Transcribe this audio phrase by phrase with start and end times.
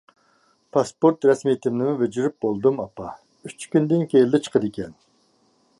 [0.77, 3.13] پاسپورت رەسمىيىتىنىمۇ بېجىرىپ بولدۇم ئاپا،
[3.49, 4.97] ئۈچ كۈندىن كېيىنلا چىقىدىكەن.